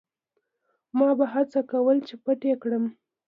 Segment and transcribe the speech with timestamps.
[0.97, 2.83] ما به هڅه کوله چې پټ یې کړم.